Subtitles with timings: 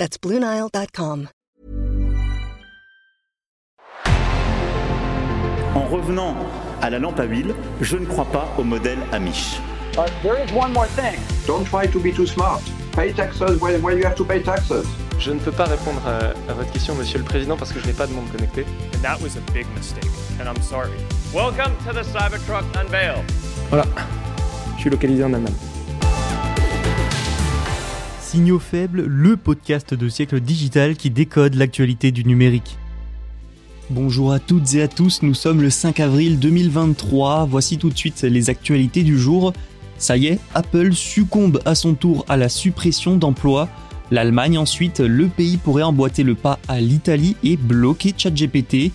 [0.00, 1.28] That's BlueNile.com.
[5.74, 6.34] En revenant
[6.80, 9.60] à la lampe à huile, je ne crois pas au modèle Amish.
[9.98, 11.20] Uh, there is one more thing.
[11.46, 12.62] Don't try to be too smart.
[12.96, 14.86] Pay taxes when, when you have to pay taxes.
[15.18, 17.86] Je ne peux pas répondre à, à votre question, Monsieur le Président, parce que je
[17.86, 18.64] n'ai pas de monde connecté.
[18.94, 20.08] And that was a big mistake,
[20.40, 20.96] and I'm sorry.
[21.34, 23.22] Welcome to the Cybertruck Unveil.
[23.68, 23.84] Voilà,
[24.76, 25.52] je suis localisé en Allemagne.
[28.30, 32.78] Signaux faibles, le podcast de siècle digital qui décode l'actualité du numérique.
[33.90, 37.98] Bonjour à toutes et à tous, nous sommes le 5 avril 2023, voici tout de
[37.98, 39.52] suite les actualités du jour.
[39.98, 43.68] Ça y est, Apple succombe à son tour à la suppression d'emplois.
[44.12, 48.92] L'Allemagne ensuite, le pays pourrait emboîter le pas à l'Italie et bloquer ChatGPT.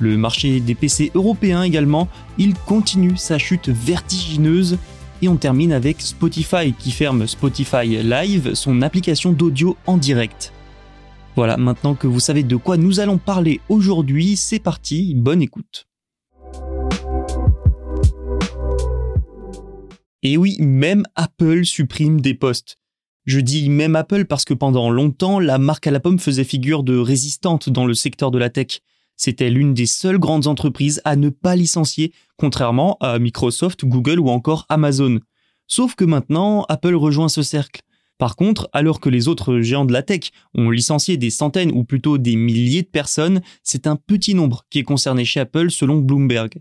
[0.00, 4.76] Le marché des PC européens également, il continue sa chute vertigineuse.
[5.22, 10.52] Et on termine avec Spotify qui ferme Spotify Live, son application d'audio en direct.
[11.36, 15.86] Voilà, maintenant que vous savez de quoi nous allons parler aujourd'hui, c'est parti, bonne écoute.
[20.22, 22.78] Et oui, même Apple supprime des postes.
[23.26, 26.82] Je dis même Apple parce que pendant longtemps, la marque à la pomme faisait figure
[26.82, 28.80] de résistante dans le secteur de la tech.
[29.16, 34.28] C'était l'une des seules grandes entreprises à ne pas licencier, contrairement à Microsoft, Google ou
[34.28, 35.20] encore Amazon.
[35.66, 37.80] Sauf que maintenant, Apple rejoint ce cercle.
[38.18, 41.84] Par contre, alors que les autres géants de la tech ont licencié des centaines ou
[41.84, 45.98] plutôt des milliers de personnes, c'est un petit nombre qui est concerné chez Apple selon
[45.98, 46.54] Bloomberg.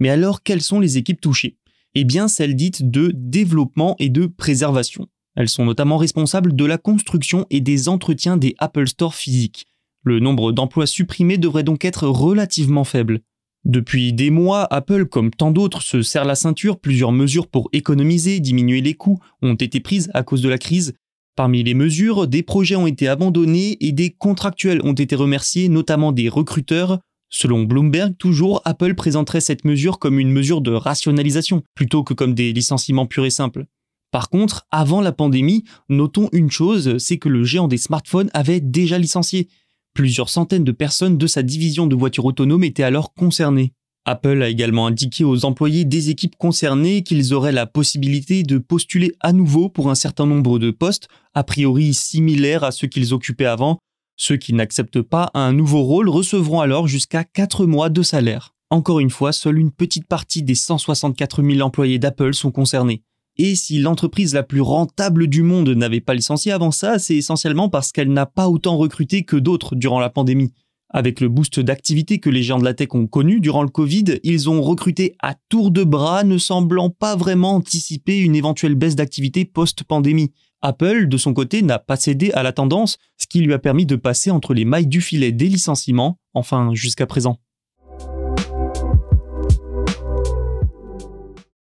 [0.00, 1.56] Mais alors, quelles sont les équipes touchées?
[1.94, 5.06] Eh bien, celles dites de développement et de préservation.
[5.34, 9.66] Elles sont notamment responsables de la construction et des entretiens des Apple Store physiques.
[10.08, 13.20] Le nombre d'emplois supprimés devrait donc être relativement faible.
[13.66, 16.80] Depuis des mois, Apple, comme tant d'autres, se serre la ceinture.
[16.80, 20.94] Plusieurs mesures pour économiser, diminuer les coûts ont été prises à cause de la crise.
[21.36, 26.10] Parmi les mesures, des projets ont été abandonnés et des contractuels ont été remerciés, notamment
[26.10, 27.00] des recruteurs.
[27.28, 32.32] Selon Bloomberg, toujours, Apple présenterait cette mesure comme une mesure de rationalisation, plutôt que comme
[32.32, 33.66] des licenciements purs et simples.
[34.10, 38.60] Par contre, avant la pandémie, notons une chose, c'est que le géant des smartphones avait
[38.60, 39.50] déjà licencié.
[39.94, 43.72] Plusieurs centaines de personnes de sa division de voitures autonomes étaient alors concernées.
[44.04, 49.12] Apple a également indiqué aux employés des équipes concernées qu'ils auraient la possibilité de postuler
[49.20, 53.44] à nouveau pour un certain nombre de postes, a priori similaires à ceux qu'ils occupaient
[53.44, 53.78] avant.
[54.16, 58.54] Ceux qui n'acceptent pas un nouveau rôle recevront alors jusqu'à 4 mois de salaire.
[58.70, 63.02] Encore une fois, seule une petite partie des 164 000 employés d'Apple sont concernés.
[63.40, 67.68] Et si l'entreprise la plus rentable du monde n'avait pas licencié avant ça, c'est essentiellement
[67.68, 70.52] parce qu'elle n'a pas autant recruté que d'autres durant la pandémie.
[70.90, 74.18] Avec le boost d'activité que les géants de la tech ont connu durant le Covid,
[74.24, 78.96] ils ont recruté à tour de bras, ne semblant pas vraiment anticiper une éventuelle baisse
[78.96, 80.32] d'activité post-pandémie.
[80.60, 83.86] Apple, de son côté, n'a pas cédé à la tendance, ce qui lui a permis
[83.86, 87.38] de passer entre les mailles du filet des licenciements, enfin jusqu'à présent.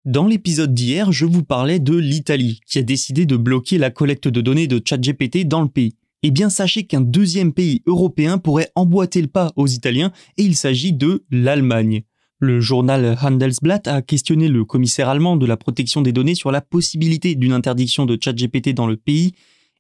[0.05, 4.27] Dans l'épisode d'hier, je vous parlais de l'Italie, qui a décidé de bloquer la collecte
[4.27, 5.93] de données de ChatGPT dans le pays.
[6.23, 10.55] Eh bien, sachez qu'un deuxième pays européen pourrait emboîter le pas aux Italiens, et il
[10.55, 12.01] s'agit de l'Allemagne.
[12.39, 16.61] Le journal Handelsblatt a questionné le commissaire allemand de la protection des données sur la
[16.61, 19.33] possibilité d'une interdiction de ChatGPT dans le pays,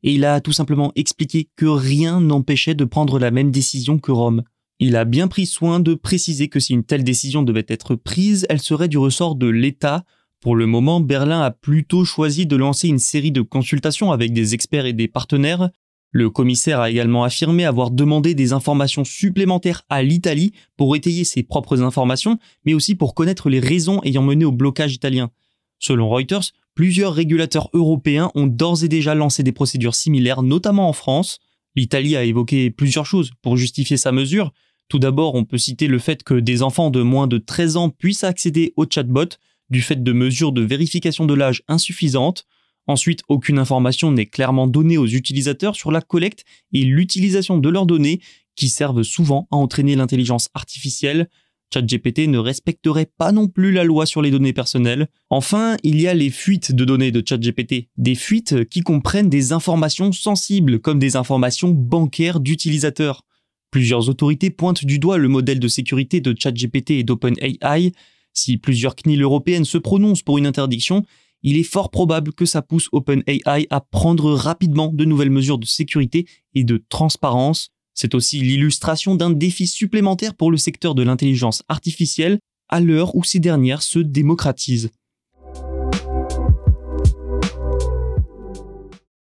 [0.03, 4.11] et il a tout simplement expliqué que rien n'empêchait de prendre la même décision que
[4.11, 4.43] Rome.
[4.83, 8.47] Il a bien pris soin de préciser que si une telle décision devait être prise,
[8.49, 10.05] elle serait du ressort de l'État.
[10.39, 14.55] Pour le moment, Berlin a plutôt choisi de lancer une série de consultations avec des
[14.55, 15.69] experts et des partenaires.
[16.09, 21.43] Le commissaire a également affirmé avoir demandé des informations supplémentaires à l'Italie pour étayer ses
[21.43, 25.29] propres informations, mais aussi pour connaître les raisons ayant mené au blocage italien.
[25.77, 30.93] Selon Reuters, plusieurs régulateurs européens ont d'ores et déjà lancé des procédures similaires, notamment en
[30.93, 31.37] France.
[31.75, 34.51] L'Italie a évoqué plusieurs choses pour justifier sa mesure,
[34.91, 37.89] tout d'abord, on peut citer le fait que des enfants de moins de 13 ans
[37.89, 39.37] puissent accéder au chatbot
[39.69, 42.45] du fait de mesures de vérification de l'âge insuffisantes.
[42.87, 46.43] Ensuite, aucune information n'est clairement donnée aux utilisateurs sur la collecte
[46.73, 48.19] et l'utilisation de leurs données
[48.57, 51.29] qui servent souvent à entraîner l'intelligence artificielle.
[51.73, 55.07] ChatGPT ne respecterait pas non plus la loi sur les données personnelles.
[55.29, 59.53] Enfin, il y a les fuites de données de ChatGPT, des fuites qui comprennent des
[59.53, 63.23] informations sensibles comme des informations bancaires d'utilisateurs.
[63.71, 67.93] Plusieurs autorités pointent du doigt le modèle de sécurité de ChatGPT et d'OpenAI.
[68.33, 71.05] Si plusieurs CNIL européennes se prononcent pour une interdiction,
[71.41, 75.65] il est fort probable que ça pousse OpenAI à prendre rapidement de nouvelles mesures de
[75.65, 77.69] sécurité et de transparence.
[77.93, 83.23] C'est aussi l'illustration d'un défi supplémentaire pour le secteur de l'intelligence artificielle à l'heure où
[83.23, 84.91] ces dernières se démocratisent.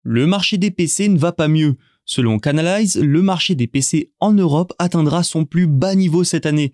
[0.02, 1.76] Le marché des PC ne va pas mieux.
[2.12, 6.72] Selon Canalize, le marché des PC en Europe atteindra son plus bas niveau cette année.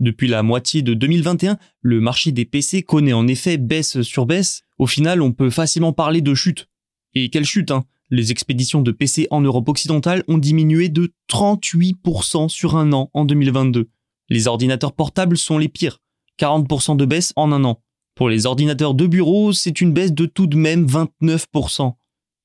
[0.00, 4.62] Depuis la moitié de 2021, le marché des PC connaît en effet baisse sur baisse.
[4.78, 6.70] Au final, on peut facilement parler de chute.
[7.14, 7.84] Et quelle chute, hein?
[8.08, 13.26] Les expéditions de PC en Europe occidentale ont diminué de 38% sur un an en
[13.26, 13.90] 2022.
[14.30, 15.98] Les ordinateurs portables sont les pires.
[16.40, 17.82] 40% de baisse en un an.
[18.14, 21.92] Pour les ordinateurs de bureau, c'est une baisse de tout de même 29%.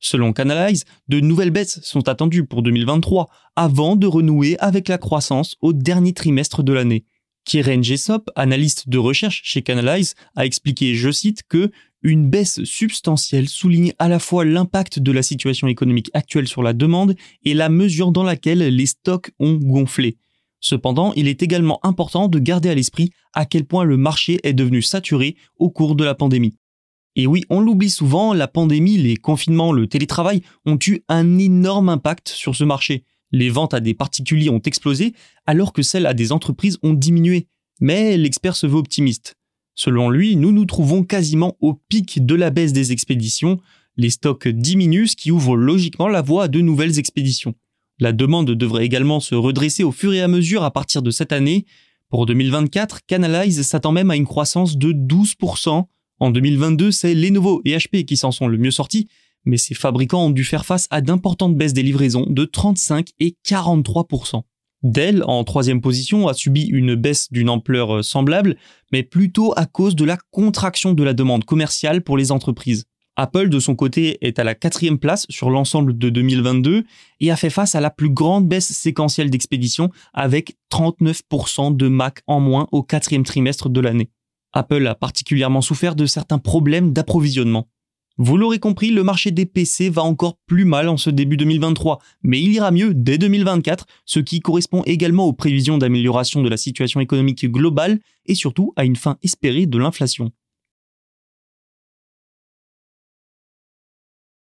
[0.05, 5.55] Selon Canalize, de nouvelles baisses sont attendues pour 2023 avant de renouer avec la croissance
[5.61, 7.05] au dernier trimestre de l'année.
[7.45, 11.71] Kieran Jessop, analyste de recherche chez Canalize, a expliqué, je cite, que
[12.01, 16.73] une baisse substantielle souligne à la fois l'impact de la situation économique actuelle sur la
[16.73, 17.15] demande
[17.45, 20.17] et la mesure dans laquelle les stocks ont gonflé.
[20.59, 24.53] Cependant, il est également important de garder à l'esprit à quel point le marché est
[24.53, 26.57] devenu saturé au cours de la pandémie.
[27.15, 31.89] Et oui, on l'oublie souvent, la pandémie, les confinements, le télétravail ont eu un énorme
[31.89, 35.13] impact sur ce marché les ventes à des particuliers ont explosé
[35.45, 37.47] alors que celles à des entreprises ont diminué.
[37.81, 39.35] Mais l'expert se veut optimiste.
[39.75, 43.59] Selon lui, nous nous trouvons quasiment au pic de la baisse des expéditions.
[43.97, 47.55] Les stocks diminuent, ce qui ouvre logiquement la voie à de nouvelles expéditions.
[47.99, 51.31] La demande devrait également se redresser au fur et à mesure à partir de cette
[51.31, 51.65] année.
[52.09, 55.85] Pour 2024, Canalize s'attend même à une croissance de 12%.
[56.19, 59.07] En 2022, c'est Lenovo et HP qui s'en sont le mieux sortis,
[59.45, 63.35] mais ces fabricants ont dû faire face à d'importantes baisses des livraisons de 35 et
[63.45, 64.43] 43%.
[64.83, 68.57] Dell, en troisième position, a subi une baisse d'une ampleur euh, semblable,
[68.91, 72.85] mais plutôt à cause de la contraction de la demande commerciale pour les entreprises.
[73.15, 76.83] Apple, de son côté, est à la quatrième place sur l'ensemble de 2022
[77.19, 82.21] et a fait face à la plus grande baisse séquentielle d'expédition avec 39% de Mac
[82.27, 84.09] en moins au quatrième trimestre de l'année.
[84.53, 87.67] Apple a particulièrement souffert de certains problèmes d'approvisionnement.
[88.17, 91.99] Vous l'aurez compris, le marché des PC va encore plus mal en ce début 2023,
[92.21, 96.57] mais il ira mieux dès 2024, ce qui correspond également aux prévisions d'amélioration de la
[96.57, 100.31] situation économique globale et surtout à une fin espérée de l'inflation.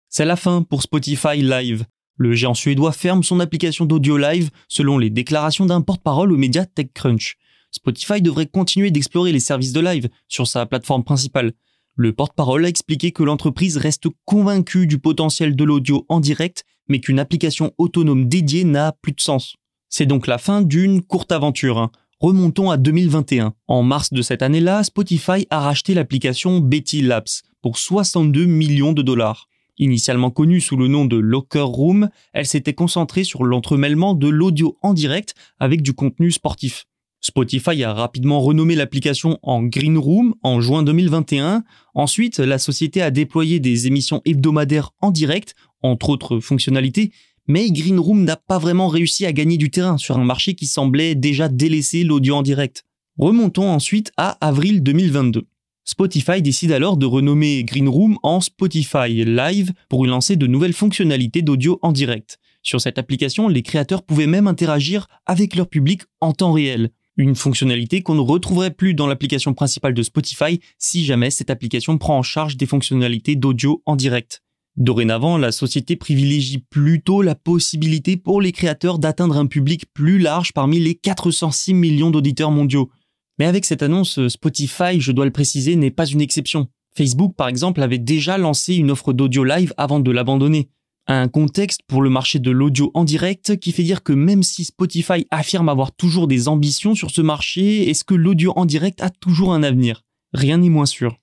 [0.08, 1.84] C'est la fin pour Spotify Live.
[2.16, 6.64] Le géant suédois ferme son application d'audio live selon les déclarations d'un porte-parole au média
[6.64, 7.36] TechCrunch.
[7.70, 11.52] Spotify devrait continuer d'explorer les services de live sur sa plateforme principale.
[11.96, 17.00] Le porte-parole a expliqué que l'entreprise reste convaincue du potentiel de l'audio en direct, mais
[17.00, 19.56] qu'une application autonome dédiée n'a plus de sens.
[19.88, 21.78] C'est donc la fin d'une courte aventure.
[21.78, 21.90] Hein.
[22.20, 23.54] Remontons à 2021.
[23.66, 29.02] En mars de cette année-là, Spotify a racheté l'application Betty Labs pour 62 millions de
[29.02, 29.48] dollars.
[29.78, 34.76] Initialement connue sous le nom de Locker Room, elle s'était concentrée sur l'entremêlement de l'audio
[34.82, 36.86] en direct avec du contenu sportif.
[37.20, 41.64] Spotify a rapidement renommé l'application en Green Room en juin 2021.
[41.94, 47.12] Ensuite, la société a déployé des émissions hebdomadaires en direct, entre autres fonctionnalités,
[47.46, 50.66] mais Green Room n'a pas vraiment réussi à gagner du terrain sur un marché qui
[50.66, 52.84] semblait déjà délaisser l'audio en direct.
[53.18, 55.46] Remontons ensuite à avril 2022.
[55.84, 60.72] Spotify décide alors de renommer Green Room en Spotify Live pour y lancer de nouvelles
[60.72, 62.38] fonctionnalités d'audio en direct.
[62.62, 66.90] Sur cette application, les créateurs pouvaient même interagir avec leur public en temps réel.
[67.20, 71.98] Une fonctionnalité qu'on ne retrouverait plus dans l'application principale de Spotify si jamais cette application
[71.98, 74.42] prend en charge des fonctionnalités d'audio en direct.
[74.78, 80.54] Dorénavant, la société privilégie plutôt la possibilité pour les créateurs d'atteindre un public plus large
[80.54, 82.90] parmi les 406 millions d'auditeurs mondiaux.
[83.38, 86.68] Mais avec cette annonce, Spotify, je dois le préciser, n'est pas une exception.
[86.96, 90.70] Facebook, par exemple, avait déjà lancé une offre d'audio live avant de l'abandonner.
[91.12, 94.64] Un contexte pour le marché de l'audio en direct qui fait dire que même si
[94.64, 99.10] Spotify affirme avoir toujours des ambitions sur ce marché, est-ce que l'audio en direct a
[99.10, 100.04] toujours un avenir?
[100.32, 101.16] Rien n'est moins sûr.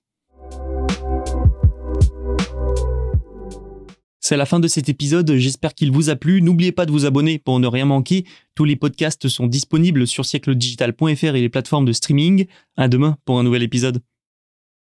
[4.20, 6.42] C'est la fin de cet épisode, j'espère qu'il vous a plu.
[6.42, 8.26] N'oubliez pas de vous abonner pour ne rien manquer.
[8.54, 12.44] Tous les podcasts sont disponibles sur siècledigital.fr et les plateformes de streaming.
[12.76, 14.02] À demain pour un nouvel épisode.